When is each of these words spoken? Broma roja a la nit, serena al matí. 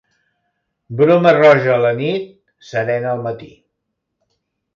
Broma 1.01 1.33
roja 1.37 1.71
a 1.73 1.83
la 1.83 1.91
nit, 1.99 2.25
serena 2.71 3.09
al 3.13 3.23
matí. 3.29 3.53